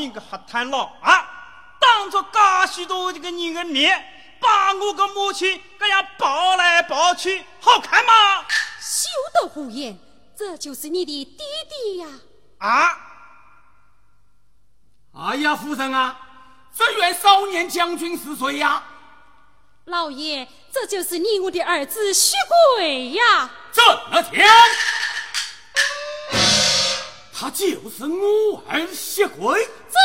[0.00, 1.26] 你个黑炭佬啊！
[1.78, 4.04] 当着噶许多这个人的面，
[4.40, 8.44] 把我个母亲这样抱来抱去，好看吗？
[8.80, 9.98] 休得胡言！
[10.36, 11.38] 这就是你的弟
[11.68, 12.08] 弟呀！
[12.58, 12.98] 啊！
[15.12, 16.18] 哎呀，夫人啊，
[16.74, 18.82] 这员少年将军是谁呀？
[19.84, 22.36] 老爷，这就是你我的儿子薛
[22.76, 23.50] 贵呀！
[23.70, 24.32] 怎么讲？
[27.40, 29.96] 他就是我儿谢贵，真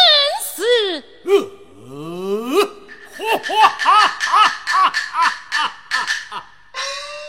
[0.56, 1.04] 是。
[1.26, 2.64] 呃，
[3.12, 6.00] 哈哈哈哈哈哈哈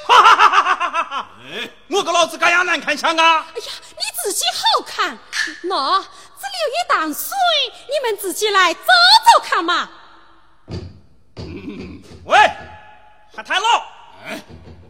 [0.06, 1.28] 哈哈！
[1.42, 3.44] 哎，我个老子干样难看相啊！
[3.52, 5.18] 哎呀，你自己好看。
[5.64, 7.36] 那这里有一担水，
[7.88, 9.90] 你们自己来找找看嘛。
[12.26, 12.38] 喂，
[13.34, 13.84] 黑炭佬，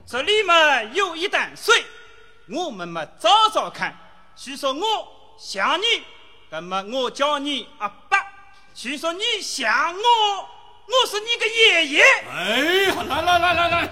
[0.07, 1.87] 这里嘛有一担水，
[2.51, 3.97] 我们嘛找找看。
[4.37, 5.85] 据说我像你，
[6.51, 8.19] 那么我叫你阿爸；
[8.75, 10.49] 据说你像我，
[10.87, 12.03] 我是你的爷爷。
[12.31, 12.61] 哎，
[13.05, 13.91] 来来来来来。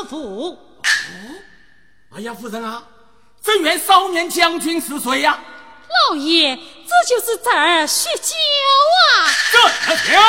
[0.00, 0.58] 三叔父，
[2.16, 2.82] 哎呀，夫人啊，
[3.42, 5.38] 镇元少年将军是谁呀？
[6.08, 6.62] 老爷，这
[7.06, 8.34] 就是侄儿薛娇
[9.04, 9.28] 啊！
[9.52, 9.60] 怎
[9.90, 10.22] 么讲？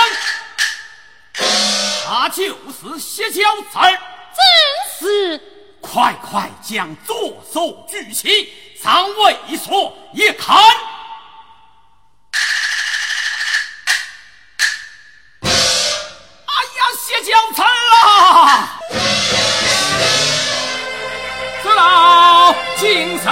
[2.06, 3.42] 他就是薛娇
[3.72, 3.92] 侄儿，
[5.00, 5.42] 真是！
[5.80, 8.52] 快快将左手举起，
[8.84, 10.58] 让为所一看。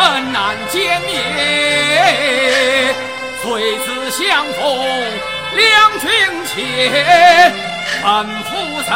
[0.09, 1.11] 今生难见面，
[3.43, 4.59] 谁知相逢
[5.55, 6.09] 两军
[6.47, 7.53] 前。
[8.03, 8.07] 问
[8.43, 8.91] 夫人，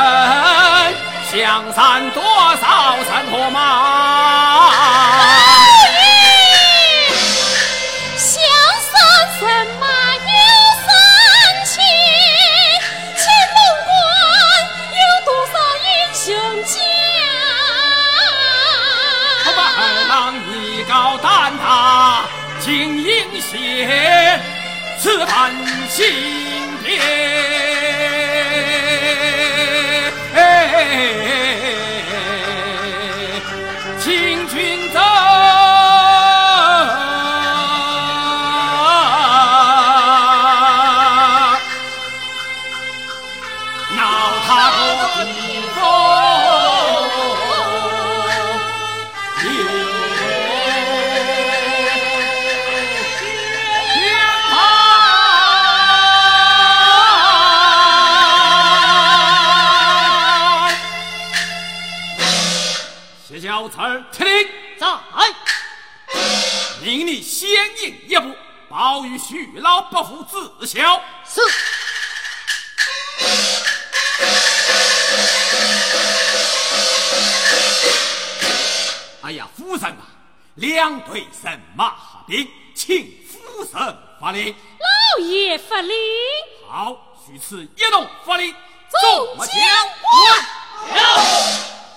[1.31, 2.63] 相散多少
[3.05, 3.61] 尘和霾？
[22.59, 24.39] 金银鞋，
[24.99, 25.51] 此番
[25.89, 26.05] 心
[26.83, 26.99] 别。
[68.83, 71.01] 步，报与徐老伯父知晓。
[71.25, 71.39] 是。
[79.21, 80.03] 哎呀，夫人啊，
[80.55, 84.53] 两队神马合兵，请夫人发令。
[84.79, 85.95] 老爷发令。
[86.69, 88.53] 好，许此一动发令。
[89.01, 89.47] 众将
[90.01, 90.93] 官，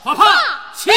[0.04, 0.24] 发炮，
[0.72, 0.96] 起兵。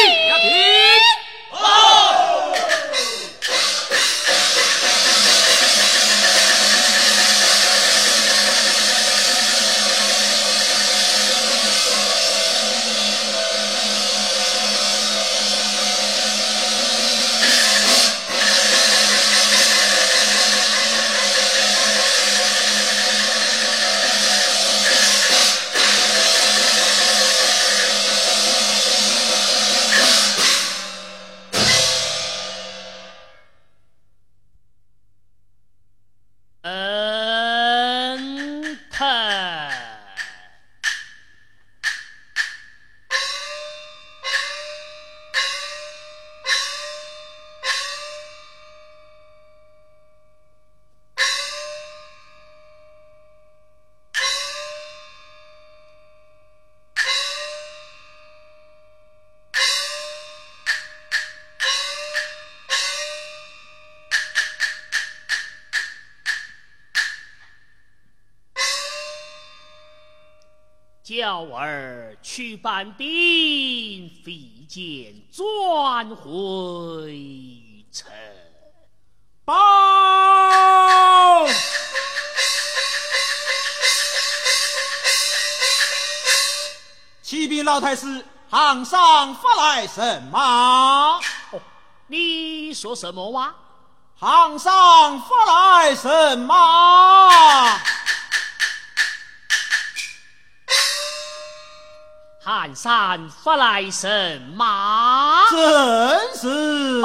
[71.10, 77.52] 叫儿去搬兵，费剑转回
[77.92, 78.12] 城。
[79.44, 79.56] 报！
[87.24, 91.20] 启禀老太师，行上发来什么？
[91.50, 91.60] 哦，
[92.06, 93.56] 你说什么话？
[94.20, 97.80] 行上发来什么？
[102.52, 107.04] 寒山发来神马，正是。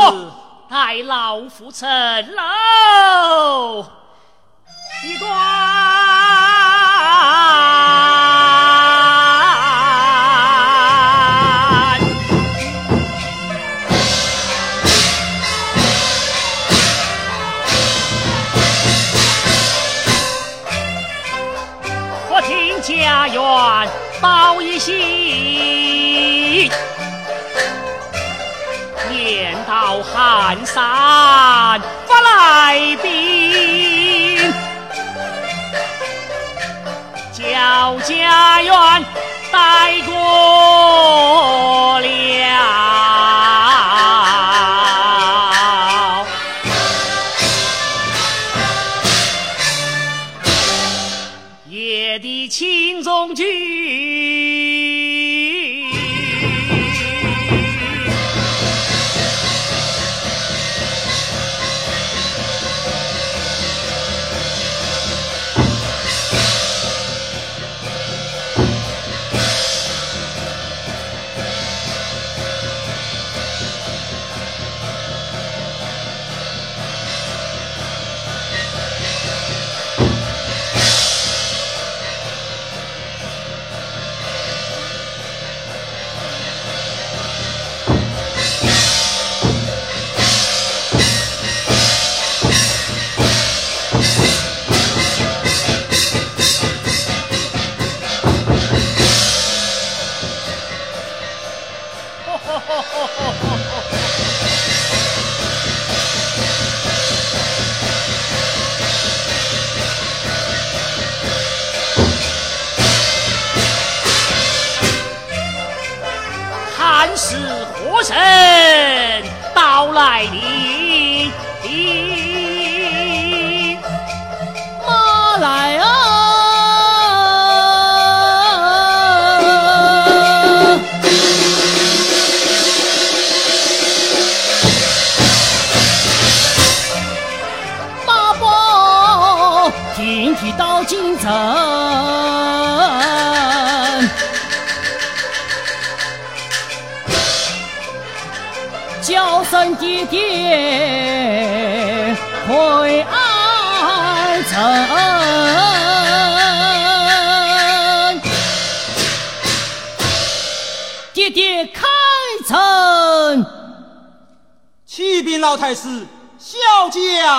[0.71, 1.87] 待老夫成
[2.35, 3.85] 楼
[5.05, 5.29] 一关，
[22.87, 23.89] 家园
[24.21, 26.71] 报一信，
[29.09, 34.53] 念到寒山发来兵，
[37.33, 38.75] 叫家园
[39.51, 40.13] 带过
[42.01, 42.05] 了，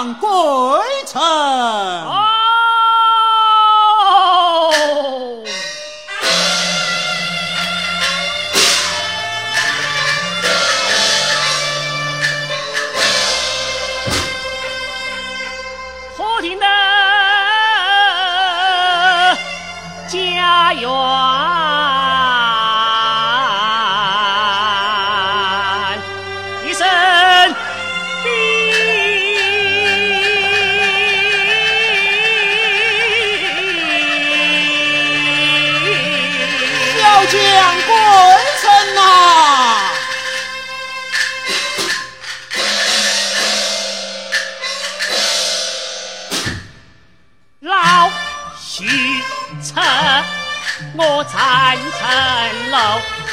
[0.06, 0.30] 将归
[1.08, 1.20] 城。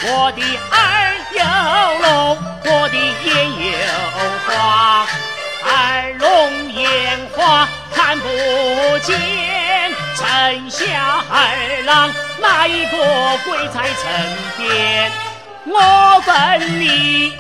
[0.04, 0.42] 我的
[0.73, 1.38] 儿有
[2.02, 3.30] 龙，我的眼
[3.71, 3.73] 有
[4.47, 5.06] 花，
[5.64, 8.26] 二龙眼花看不
[8.99, 9.16] 见，
[10.16, 12.97] 城下二郎哪一个
[13.44, 14.11] 跪在城
[14.59, 15.12] 边？
[15.66, 17.32] 我问你，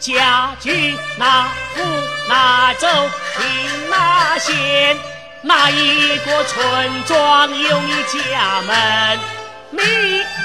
[0.00, 1.44] 家居哪
[1.76, 1.84] 户
[2.28, 2.88] 哪州
[3.36, 4.96] 听哪县？
[5.42, 9.37] 哪一个村庄有你家门？
[9.70, 9.80] 你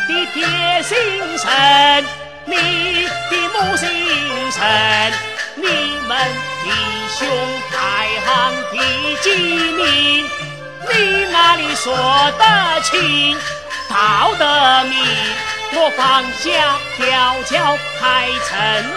[0.07, 0.97] 的爹姓
[1.37, 2.05] 陈，
[2.45, 2.55] 你
[3.05, 3.87] 的母姓
[4.51, 5.13] 陈，
[5.55, 5.63] 你
[6.07, 6.17] 们
[6.63, 6.69] 弟
[7.17, 7.27] 兄
[7.71, 9.35] 排行第几
[9.73, 10.29] 名？
[10.89, 11.95] 你那里说
[12.37, 13.37] 得清，
[13.89, 14.99] 道得明？
[15.75, 18.51] 我放下吊桥开城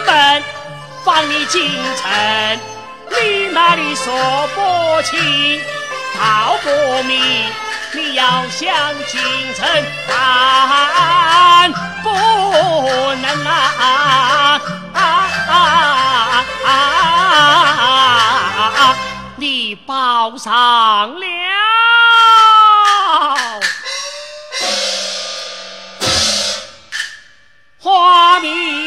[0.06, 0.42] 门，
[1.04, 2.60] 放你进城。
[3.08, 4.12] 你那里说
[4.56, 5.60] 不清，
[6.18, 6.68] 道不
[7.04, 7.22] 明？
[7.96, 9.20] 你要向京
[9.54, 9.66] 城
[10.06, 11.72] 赶，
[12.02, 12.10] 不
[13.22, 14.60] 能啊！
[19.36, 21.26] 你报上了
[27.78, 28.85] 花名。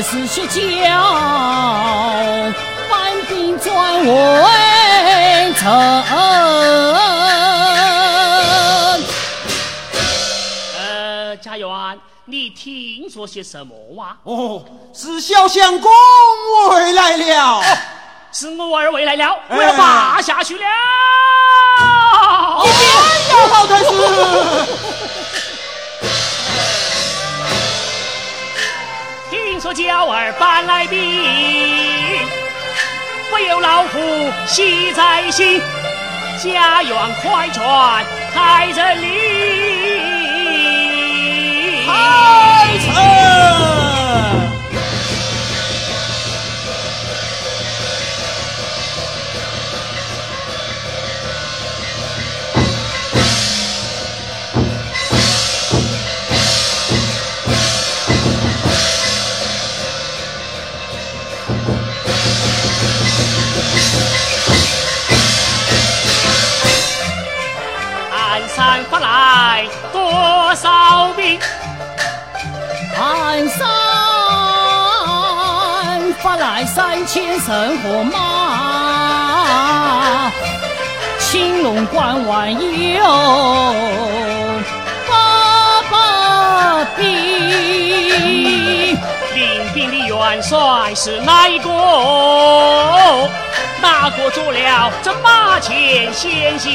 [0.00, 0.58] 二是学教，
[2.88, 5.70] 班兵转为臣。
[10.78, 11.68] 呃，家园，
[12.24, 14.16] 你听说些什么哇？
[14.22, 14.64] 哦，
[14.94, 15.92] 是小相公
[16.70, 17.62] 回来了。
[18.32, 20.62] 是我儿回来了，我要拔下去了。
[22.64, 23.90] 一边呀，老太师。
[29.70, 30.98] 说娇儿搬来兵，
[33.30, 34.00] 不由老夫
[34.48, 35.60] 喜在心。
[36.42, 39.06] 家园快传开城令，
[41.86, 42.76] 开
[76.66, 78.18] 三千神火马，
[81.18, 83.02] 青龙关外有
[85.08, 87.06] 八百兵。
[89.34, 91.68] 领兵的元帅是哪一个？
[93.82, 96.70] 哪个做了这马前先行？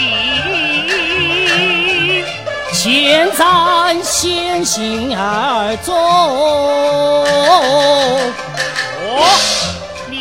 [2.85, 5.91] 现在先行而走。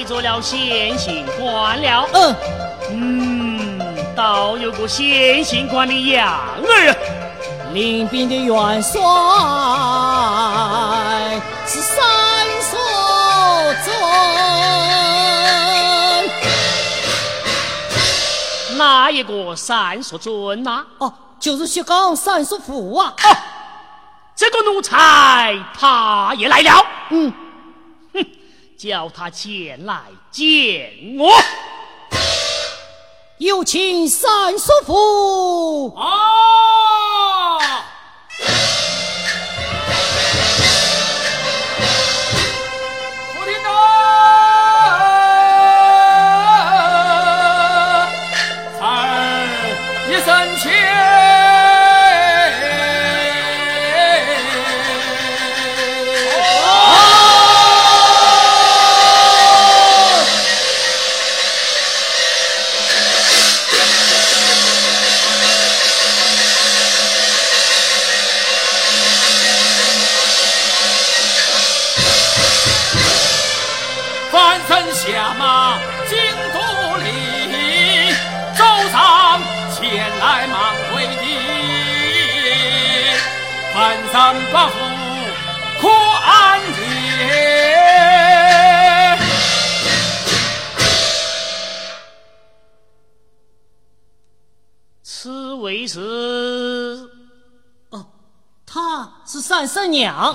[0.07, 2.35] 做了先行官了，嗯
[2.91, 3.79] 嗯，
[4.15, 6.97] 倒有个先行官的样儿啊！
[7.73, 9.01] 领兵的元帅
[11.67, 11.97] 是三
[12.61, 12.79] 所
[13.83, 13.97] 尊，
[18.79, 20.85] 哪一个三所尊呐？
[20.99, 21.11] 哦，
[21.45, 23.15] 就是薛刚三叔父啊！
[23.23, 23.37] 哦，
[24.35, 27.31] 这个奴才他也来了，嗯。
[28.79, 31.31] 叫他前来见我，
[33.37, 35.95] 有请三叔父。
[35.99, 36.07] 三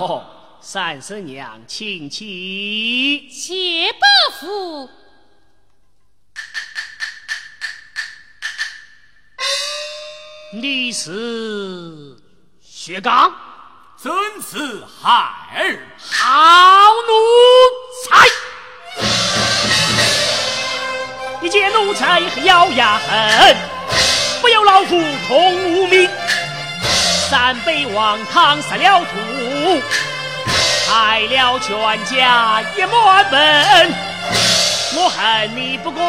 [0.00, 0.24] 哦，
[0.62, 3.28] 三十娘，请起。
[3.30, 4.00] 谢伯
[4.40, 4.88] 父，
[10.54, 12.16] 你是
[12.62, 13.30] 薛刚，
[14.02, 14.10] 真
[14.40, 15.10] 是孩
[15.54, 16.16] 儿，好
[17.06, 17.12] 奴
[18.08, 18.26] 才！
[21.42, 23.54] 你见奴才咬牙恨，
[24.40, 26.08] 不由老夫痛无名。
[27.30, 29.10] 三杯王汤杀了徒，
[30.88, 31.68] 害了全
[32.06, 34.10] 家一满门。
[34.92, 36.02] 我恨你不过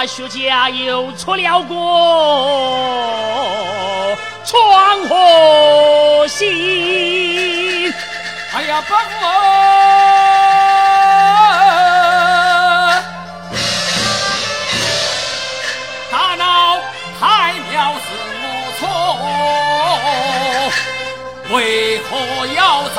[0.00, 1.76] 他薛家又出了国，
[4.46, 7.92] 闯祸心。
[8.54, 9.10] 哎呀，伯父，
[16.10, 16.78] 大闹
[17.20, 18.06] 太庙是
[18.40, 18.42] 无
[18.78, 18.88] 错，
[21.50, 22.16] 为何
[22.56, 22.98] 要斩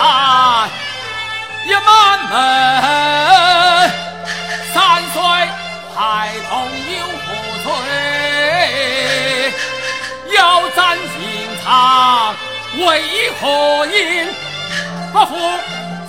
[1.65, 1.89] 一满
[2.29, 3.40] 门？
[10.41, 11.21] 要斩刑
[11.63, 12.33] 场，
[12.79, 14.27] 为何因？
[15.13, 15.35] 不服，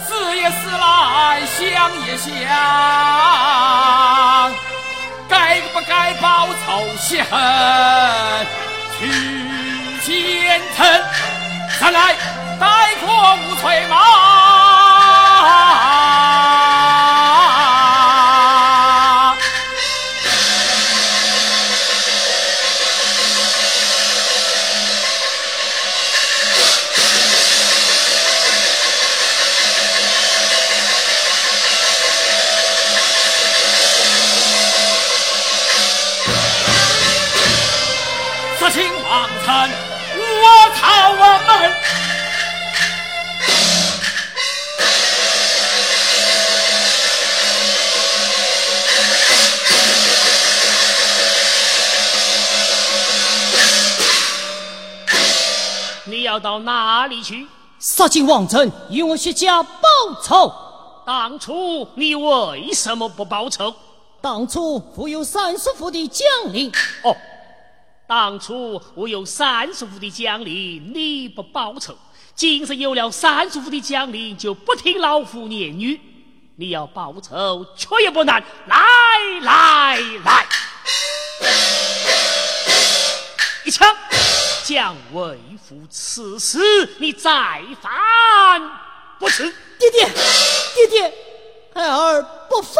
[0.06, 1.60] 死也死来，想
[2.06, 2.30] 也想，
[5.28, 7.38] 该不该报仇雪恨？
[8.98, 9.00] 去
[10.00, 10.80] 前程，
[11.78, 12.16] 三来
[12.58, 12.66] 待
[13.04, 13.96] 过无翠马。
[56.32, 57.46] 要到哪里去？
[57.78, 59.78] 杀进王城，与我薛家报
[60.22, 60.50] 仇。
[61.04, 63.74] 当初你为什么不报仇？
[64.22, 67.14] 当初我有三叔父的将领，哦，
[68.06, 71.92] 当初我有三叔父的将领，你不报仇；
[72.34, 76.00] 今日有了三叔父的将领，就不听老夫言语。
[76.56, 78.42] 你要报仇，却也不难。
[78.66, 78.78] 来
[79.42, 80.46] 来来，
[83.66, 83.86] 一枪
[84.64, 86.61] 将为父刺死，
[86.98, 87.31] 你再
[87.81, 87.90] 犯
[89.18, 89.53] 不迟。
[89.79, 90.09] 爹爹，
[90.75, 91.14] 爹爹，
[91.75, 92.75] 孩儿不犯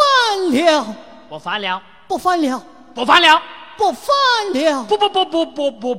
[0.51, 0.95] 了，
[1.29, 2.63] 不犯了，不犯了，
[2.95, 3.41] 不犯了，
[3.77, 4.05] 不犯
[4.53, 5.95] 了，不不不不不不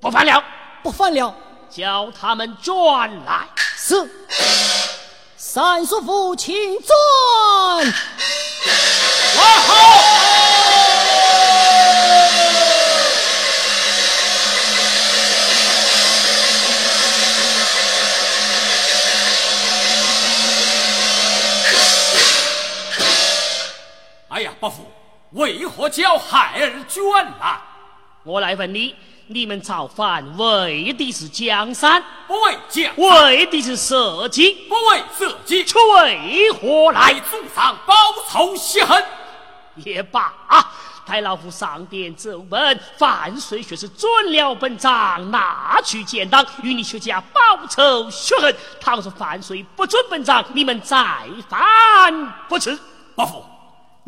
[0.00, 0.42] 不犯了，
[0.82, 1.34] 不犯了。
[1.68, 3.46] 叫他们转来。
[3.76, 4.10] 是。
[5.36, 6.96] 三叔父，请转。
[9.36, 9.74] 哇好！
[25.38, 27.02] 为何叫孩儿卷
[27.40, 27.60] 来？
[28.24, 28.94] 我来问你，
[29.28, 37.20] 你们造反为的是江山，不为将，为的是社稷，不为社稷，却为何来来？
[37.20, 37.94] 祖上报
[38.28, 39.02] 仇雪恨。
[39.76, 40.72] 也罢啊！
[41.06, 48.54] 待老夫上殿奏本，范岁学是准了本章，拿去建党，与你学家报仇雪恨。
[48.80, 50.98] 倘若范岁不准本章，你们再
[51.48, 52.76] 犯不迟。
[53.14, 53.44] 伯父，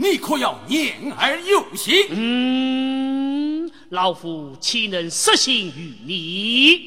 [0.02, 2.06] 你可要言而有信？
[2.08, 6.80] 嗯，老夫岂能失信于你？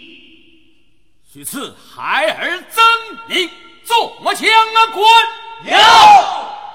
[1.32, 2.84] 许此孩儿真
[3.28, 3.48] 名，
[3.86, 5.06] 坐将啊官。
[5.64, 5.78] 有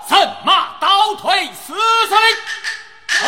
[0.09, 2.21] 神马倒退四十里。
[3.21, 3.27] 那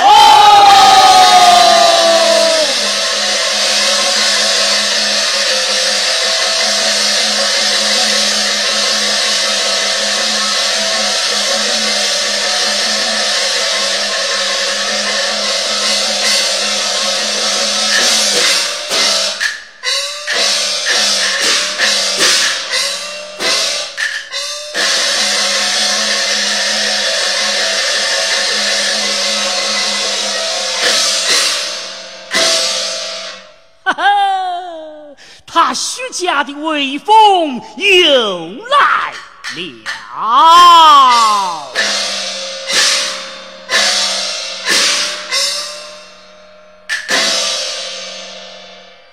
[36.10, 39.12] 家的威风又来
[39.56, 41.70] 了。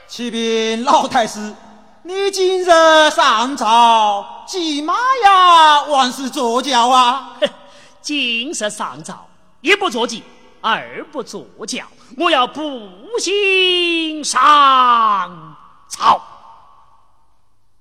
[0.07, 1.53] 启禀老太师，
[2.01, 2.65] 你今日
[3.11, 7.33] 上朝，骑马呀，还是坐轿啊？
[8.01, 9.27] 今日上朝，
[9.61, 10.23] 一不坐骑，
[10.61, 11.83] 二不坐轿，
[12.17, 15.55] 我要步行上
[15.87, 16.19] 朝。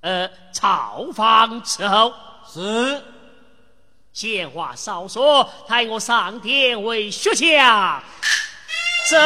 [0.07, 2.15] 呃，朝方伺候。
[2.49, 3.03] 是。
[4.13, 8.01] 闲话少说，抬我上殿为学家
[9.11, 9.17] 走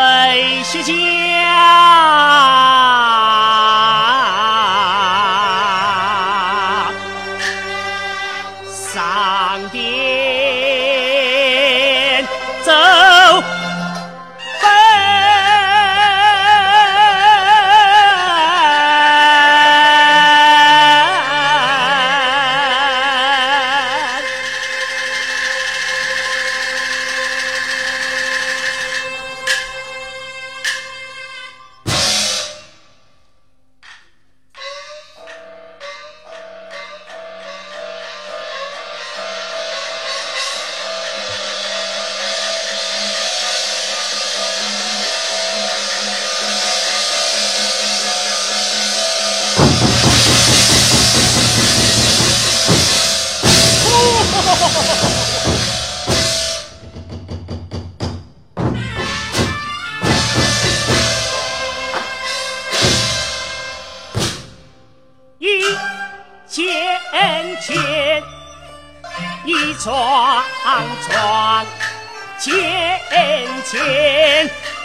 [0.00, 0.94] 美食家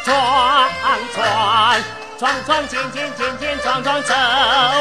[0.05, 0.13] 转
[1.15, 1.83] 转，
[2.19, 4.13] 转转，尖尖，尖尖，转转，走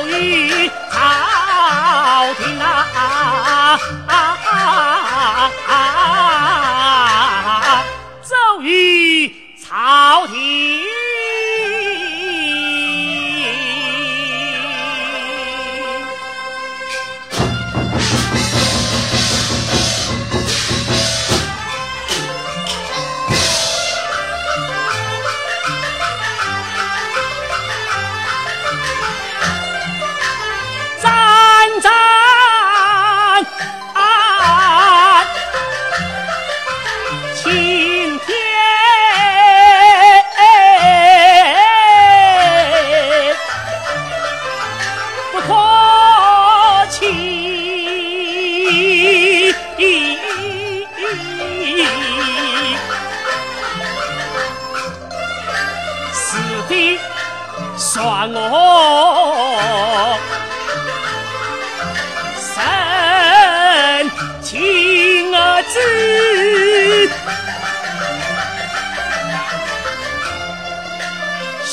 [0.06, 3.80] 于朝廷啊，
[8.22, 10.93] 走于朝廷。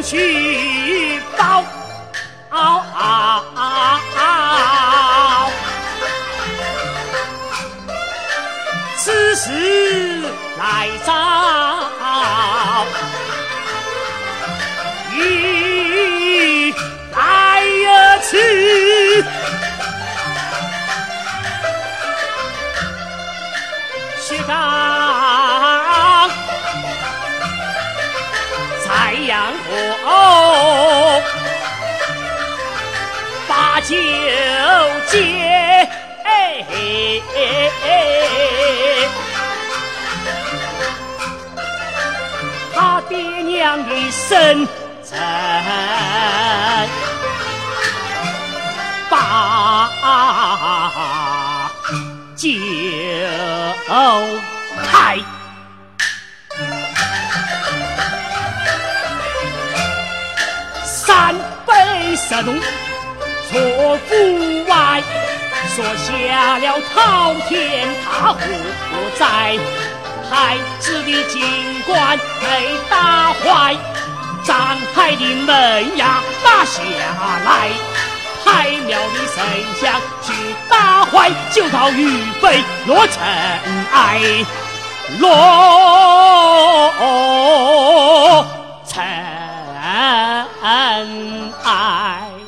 [0.02, 0.61] 爹娘
[43.94, 44.66] 一声
[45.04, 45.18] 臣
[49.10, 49.90] 把
[52.34, 52.48] 酒
[54.90, 55.18] 开。
[60.84, 61.34] 三
[61.66, 62.58] 杯十弄
[63.50, 65.02] 错户外
[65.68, 68.38] 说下了滔天大祸
[68.90, 69.58] 不在
[70.32, 71.42] 太子的金
[71.82, 72.46] 冠被
[72.88, 73.76] 打坏，
[74.42, 74.56] 张
[74.94, 76.82] 海的门牙打下
[77.44, 77.68] 来，
[78.42, 79.44] 太庙的神
[79.78, 80.32] 像去
[80.70, 83.22] 打坏，就到预备落尘
[83.92, 84.22] 埃，
[85.18, 85.28] 落
[88.88, 89.04] 尘
[90.62, 92.41] 埃。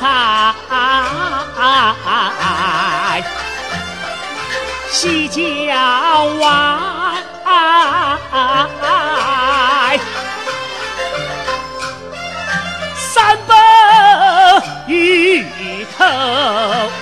[0.00, 0.06] 在
[4.90, 5.34] 西郊
[6.36, 6.46] 外
[12.96, 13.52] 三步
[14.86, 15.42] 一
[15.96, 16.97] 头。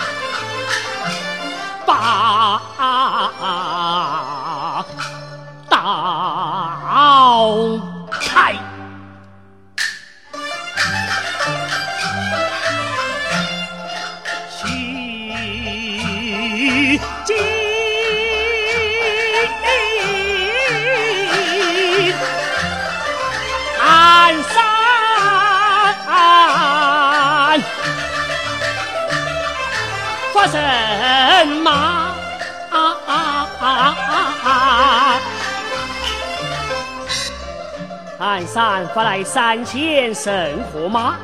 [38.36, 41.16] 鞍山发来三千神火马，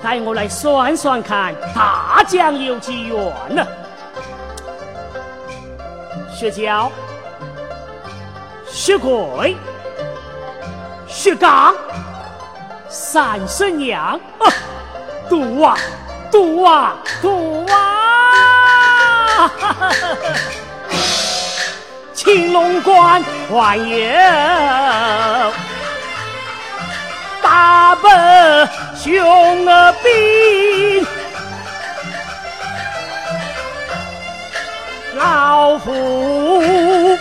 [0.00, 3.66] 带我来算算看，大将有几远呢？
[6.32, 6.88] 薛娇、
[8.64, 9.56] 薛贵、
[11.08, 11.74] 薛刚、
[12.88, 14.20] 三婶娘，
[15.28, 15.76] 赌啊，
[16.30, 19.50] 赌啊，赌啊！
[22.14, 23.96] 青龙关还有
[27.56, 28.68] 大本
[29.02, 31.06] 熊儿兵，
[35.14, 37.16] 老夫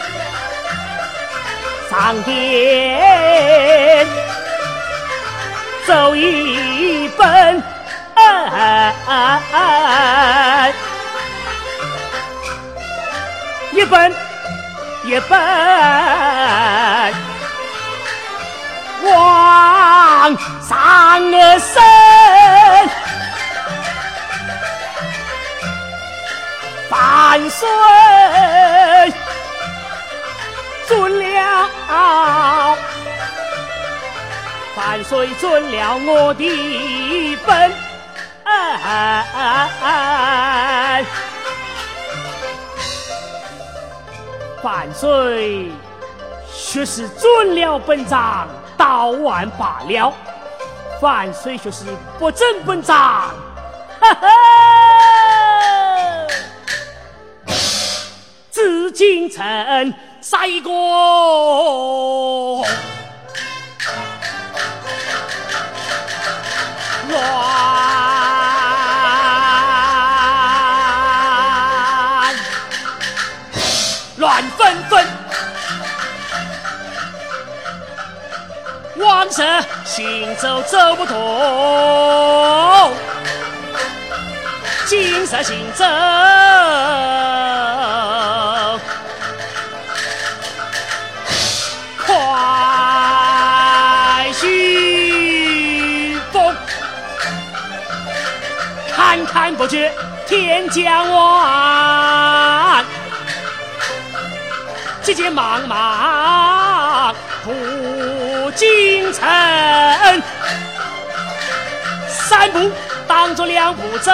[1.89, 4.06] 上殿
[5.88, 7.63] 走一本。
[13.71, 14.13] 一本
[15.06, 15.39] 一本
[21.15, 21.82] 上升，
[26.89, 27.65] 万岁
[30.86, 31.69] 准了，
[34.75, 37.71] 万岁准了我的本。
[44.62, 45.71] 万岁，
[46.54, 50.13] 却是准了本章，到完罢了。
[51.06, 51.86] 万岁学是
[52.18, 53.30] 不正不长，
[54.02, 54.28] 哈哈。
[58.50, 60.65] 紫禁城塞一，乱
[74.18, 75.06] 乱纷纷，
[78.98, 79.63] 王上。
[79.95, 81.15] 行走走不动，
[84.86, 85.86] 金色行走
[92.05, 92.15] 快
[94.34, 96.53] 须风，
[98.93, 99.93] 看看不觉
[100.27, 102.84] 天将晚，
[105.01, 106.55] 急急忙忙
[108.56, 109.28] 进城，
[112.08, 112.72] 三步
[113.08, 114.12] 当作两步走，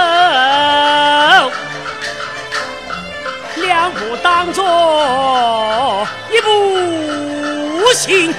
[3.58, 8.34] 两步当作一步行。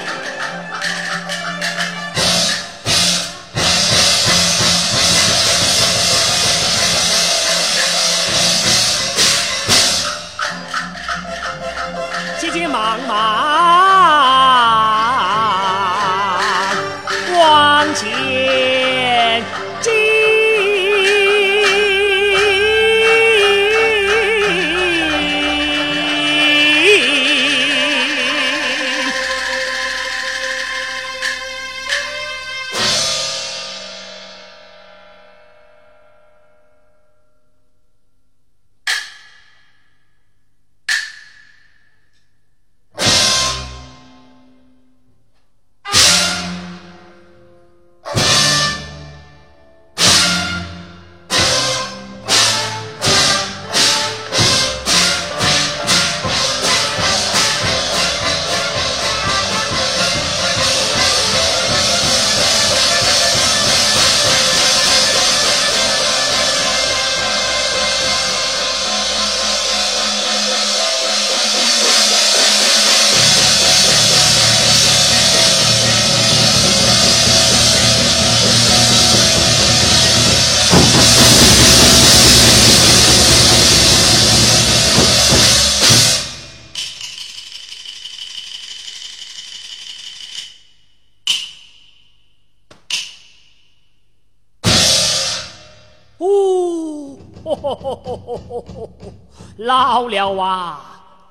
[99.64, 100.80] 老了啊，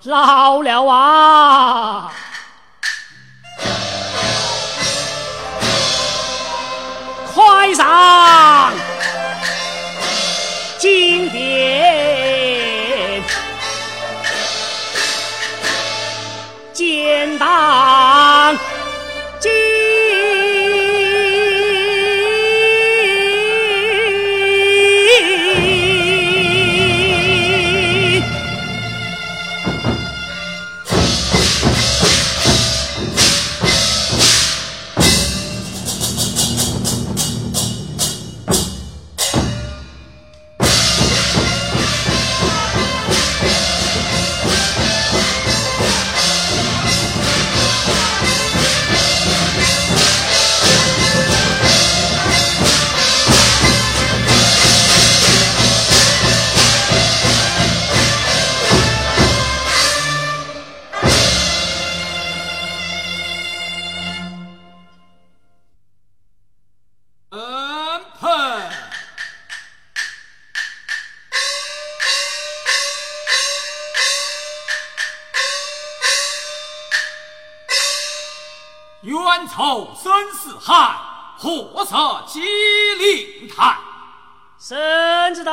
[0.03, 2.09] 老了啊！
[7.33, 7.85] 快上
[83.13, 83.77] 灵台。
[84.57, 85.51] 孙子到，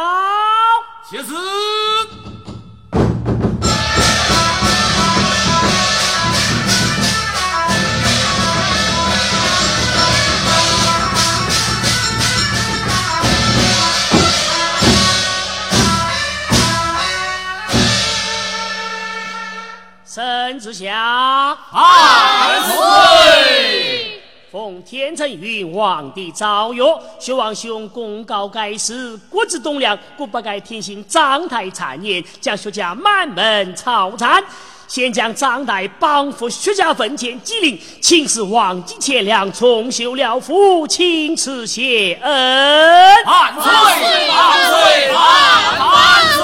[25.19, 26.85] 奉天承运皇帝诏曰：
[27.19, 34.43] 薛王兄功高盖世，国之栋梁，故不该听信张太谗言，将薛家满门抄斩。
[34.87, 43.25] 先将张太绑赴薛家坟前祭灵，请示王继钱粮，重修了府，请赐谢恩。
[43.27, 44.29] 万岁！
[44.29, 45.13] 万岁！
[45.13, 45.21] 万
[45.81, 45.91] 万
[46.33, 46.39] 岁！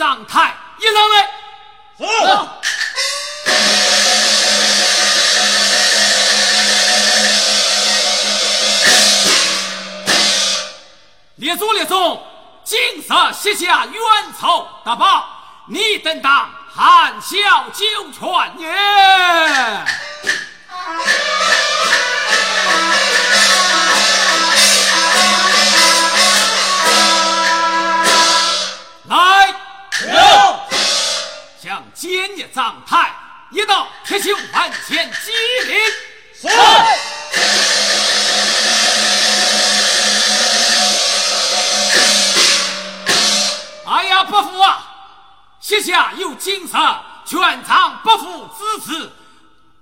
[0.00, 1.28] 孽张太一上来。
[1.98, 2.04] 是
[11.36, 12.26] 列祖列宗，
[12.64, 13.02] 今日
[13.34, 13.94] 卸下冤
[14.40, 15.26] 仇大报，
[15.66, 18.74] 你等当含笑九泉也。
[32.60, 33.14] 奸孽张太
[33.50, 35.32] 一道铁球门前击
[35.66, 35.78] 灵。
[36.38, 36.48] 是
[43.86, 44.82] 哎呀，伯父啊，
[45.58, 46.76] 膝下有金色，
[47.24, 49.12] 全场不负之词，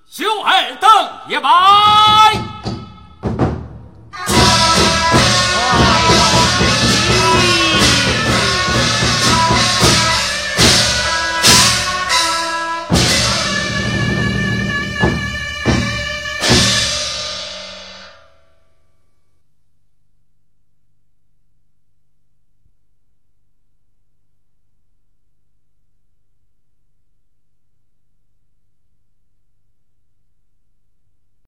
[0.09, 0.89] 修尔等
[1.29, 2.68] 一拜。